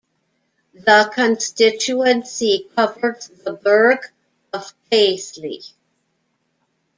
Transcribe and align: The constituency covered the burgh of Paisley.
The 0.73 1.11
constituency 1.13 2.67
covered 2.75 3.21
the 3.45 3.53
burgh 3.53 4.03
of 4.51 4.73
Paisley. 4.89 5.61